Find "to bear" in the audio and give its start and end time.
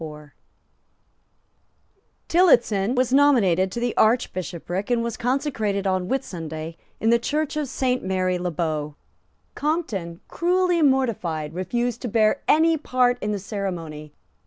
12.01-12.41